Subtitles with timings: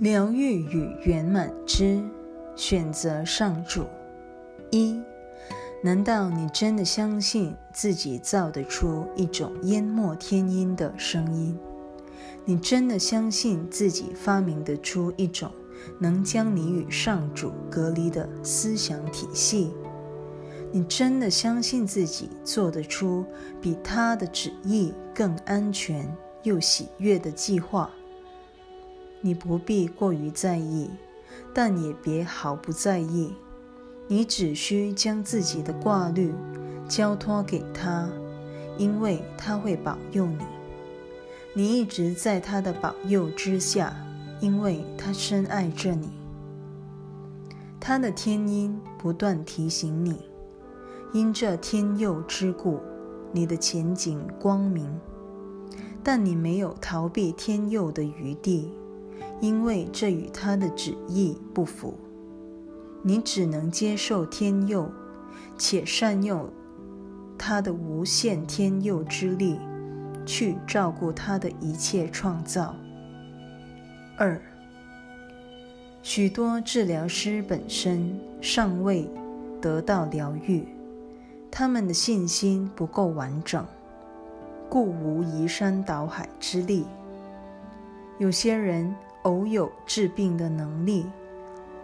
[0.00, 2.02] 疗愈与圆满之
[2.54, 3.84] 选择上主。
[4.70, 5.00] 一，
[5.82, 11.58] 难道你真的相信自己造得出一种淹没天音的声音？
[12.44, 15.50] 你真的相信自己发明得出一种
[15.98, 19.72] 能将你与上主隔离的思想体系？
[20.72, 23.24] 你真的相信自己做得出
[23.60, 27.90] 比他的旨意更安全又喜悦的计划？
[29.26, 30.88] 你不必过于在意，
[31.52, 33.34] 但也别毫不在意。
[34.06, 36.32] 你只需将自己的挂虑
[36.86, 38.08] 交托给他，
[38.78, 40.44] 因为他会保佑你。
[41.54, 43.96] 你一直在他的保佑之下，
[44.38, 46.08] 因为他深爱着你。
[47.80, 50.20] 他的天音不断提醒你，
[51.12, 52.78] 因这天佑之故，
[53.32, 54.88] 你的前景光明。
[56.04, 58.70] 但你没有逃避天佑的余地。
[59.40, 61.94] 因为这与他的旨意不符，
[63.02, 64.90] 你只能接受天佑，
[65.58, 66.50] 且善用
[67.36, 69.58] 他的无限天佑之力，
[70.24, 72.74] 去照顾他的一切创造。
[74.16, 74.40] 二，
[76.02, 79.06] 许多治疗师本身尚未
[79.60, 80.66] 得到疗愈，
[81.50, 83.62] 他们的信心不够完整，
[84.70, 86.86] 故无移山倒海之力。
[88.18, 88.94] 有些人。
[89.26, 91.04] 偶有治病的能力，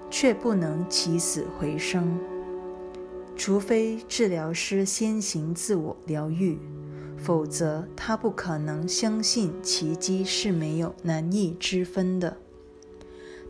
[0.08, 2.16] 却不能起死回生。
[3.36, 6.56] 除非治疗师先行自我疗愈，
[7.16, 12.36] 否则他不可能相信奇迹是没有难易之分的。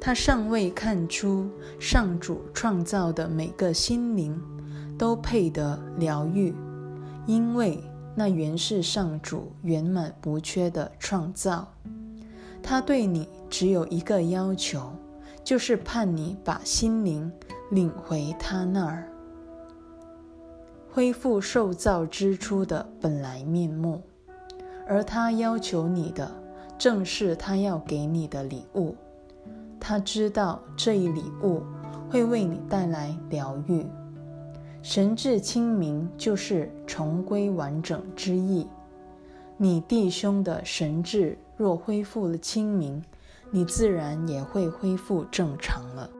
[0.01, 4.41] 他尚未看出上主创造的每个心灵
[4.97, 6.55] 都配得疗愈，
[7.27, 7.79] 因为
[8.17, 11.71] 那原是上主圆满不缺的创造。
[12.63, 13.29] 他对你。
[13.51, 14.91] 只有一个要求，
[15.45, 17.31] 就是盼你把心灵
[17.71, 19.07] 领回他那儿，
[20.91, 24.01] 恢复受造之初的本来面目。
[24.89, 26.33] 而他要求你的，
[26.79, 28.97] 正是他要给你的礼物。
[29.79, 31.61] 他知道这一礼物
[32.09, 33.85] 会为你带来疗愈。
[34.81, 38.67] 神志清明就是重归完整之意。
[39.59, 43.05] 你弟兄的神志若恢复了清明，
[43.53, 46.11] 你自然也会恢复正常了。